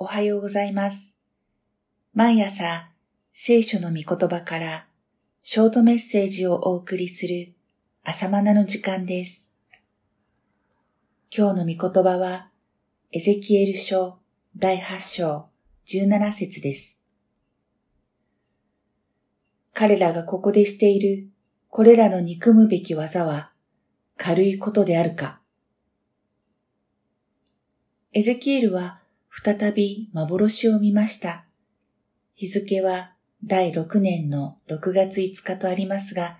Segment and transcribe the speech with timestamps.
[0.00, 1.16] おはようございます。
[2.14, 2.88] 毎朝、
[3.32, 4.86] 聖書の御言葉から
[5.42, 7.52] ショートメッセージをお送りする
[8.04, 9.50] 朝マナの時間です。
[11.36, 12.48] 今日の御言葉は、
[13.10, 14.20] エゼキエル書
[14.56, 15.48] 第8章
[15.88, 17.00] 17節です。
[19.74, 21.26] 彼らがここでしている
[21.70, 23.50] これらの憎むべき技は
[24.16, 25.40] 軽いことであるか。
[28.12, 29.00] エゼキエルは
[29.40, 31.44] 再び幻を見ました。
[32.34, 33.12] 日付は
[33.44, 36.38] 第6年の6月5日とありますが、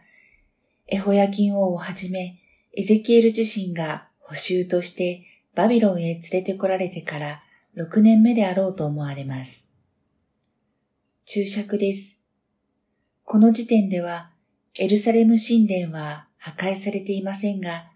[0.89, 2.41] エホヤキン王をはじめ、
[2.77, 7.43] エゼキエル自身が補修としてバビロンへ連れてこられてから
[7.77, 9.69] 6年目であろうと思われます。
[11.25, 12.19] 注釈です。
[13.23, 14.31] この時点では
[14.77, 17.93] エルサレム神殿は破壊されていませんが、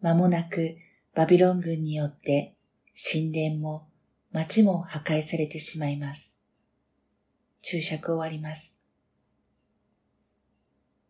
[0.00, 0.76] 間もなく
[1.14, 2.56] バビロン軍によって
[3.12, 3.89] 神殿も
[4.32, 6.38] 町も破壊されてしまいます。
[7.62, 8.78] 注釈終わります。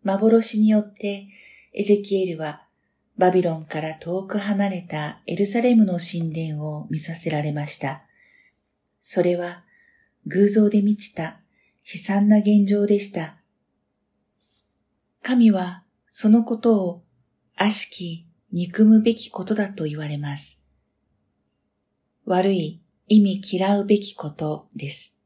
[0.02, 1.28] 幻によって
[1.72, 2.66] エゼキエルは
[3.18, 8.02] バビロンから遠く離れたエルサレムの神殿を見させられました。
[9.02, 9.64] それは
[10.26, 11.40] 偶像で満ちた
[11.92, 13.36] 悲惨な現状でした。
[15.22, 17.02] 神はそのことを
[17.56, 20.62] 悪しき憎むべきことだと言われます。
[22.24, 22.79] 悪い
[23.12, 25.18] 意味嫌うべきことです。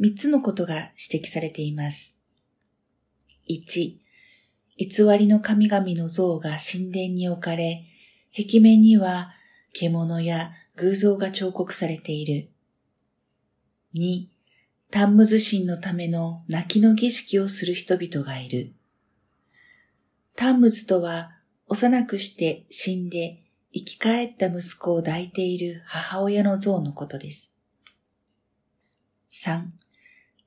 [0.00, 2.18] 三つのことが指摘されています。
[3.48, 3.96] 1、
[4.76, 7.84] 偽りの神々の像が神殿に置かれ、
[8.36, 9.30] 壁面には
[9.72, 12.50] 獣や偶像が彫刻されている。
[13.94, 14.26] 2、
[14.90, 18.72] タンムズ神のための泣きの儀式をする人々がいる。
[20.34, 21.36] タンムズとは
[21.68, 23.39] 幼くして死んで
[23.72, 27.52] 生き返った息子を抱いている母親の像のことです。
[29.30, 29.66] 3.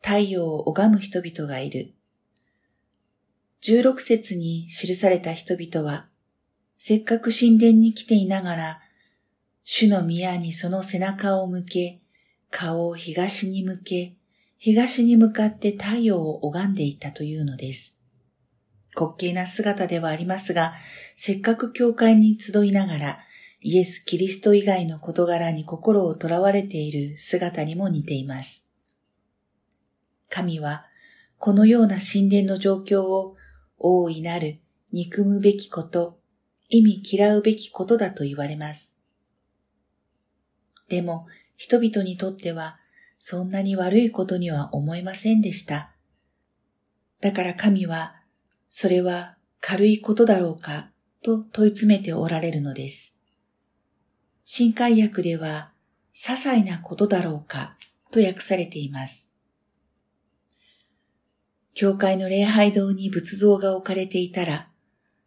[0.02, 1.94] 太陽を拝む人々がいる。
[3.62, 6.08] 16節に記された人々は、
[6.78, 8.82] せっかく神殿に来ていながら、
[9.64, 12.02] 主の宮にその背中を向け、
[12.50, 14.16] 顔を東に向け、
[14.58, 17.98] 東に向かって太陽を拝んでいたというのです。
[18.96, 20.74] 滑稽な姿ではありますが、
[21.16, 23.20] せっかく教会に集いながら、
[23.62, 28.68] イエス・キリスト以外の事柄に心をとらわれている姿にも似ています。
[30.30, 30.86] 神は、
[31.38, 33.36] このような神殿の状況を、
[33.78, 34.60] 大いなる、
[34.92, 36.20] 憎むべきこと、
[36.70, 38.96] 意味嫌うべきことだと言われます。
[40.90, 42.80] でも、人々にとっては、
[43.20, 45.92] そんなに悪いことには思えませんでした。
[47.22, 48.23] だから神は、
[48.76, 50.90] それは軽いことだろうか
[51.22, 53.16] と問い詰めておられるのです。
[54.46, 55.72] 新海訳では、
[56.16, 57.78] 些細なことだろうか
[58.10, 59.32] と訳されています。
[61.76, 64.70] 教会の礼拝堂に仏像が置かれていたら、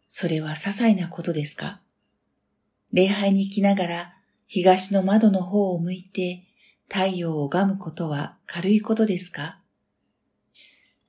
[0.09, 1.79] それは些細なことですか？
[2.91, 4.13] 礼拝に来ながら
[4.47, 6.43] 東の窓の方を向いて
[6.89, 9.61] 太陽を拝むことは軽いことですか？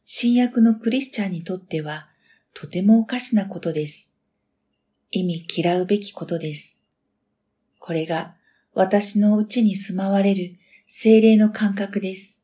[0.05, 2.07] 新約のクリスチャンにとっては
[2.55, 4.13] とてもおかしなことです。
[5.11, 6.81] 意味嫌うべきことです。
[7.79, 8.35] これが
[8.75, 12.43] 私のうちに住まわれる精霊の感覚です。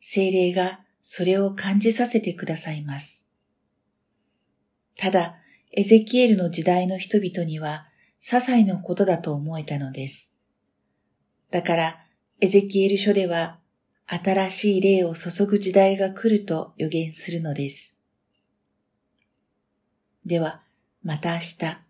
[0.00, 3.26] 精霊がそれを感じさせてくださいます。
[4.96, 5.36] ただ、
[5.72, 7.86] エゼキエルの時代の人々には
[8.20, 10.32] 些細なことだと思えたのです。
[11.50, 12.00] だから、
[12.40, 13.58] エゼキエル書では
[14.06, 17.95] 新しい霊を注ぐ時代が来ると予言するのです。
[20.26, 20.60] では、
[21.04, 21.85] また明日。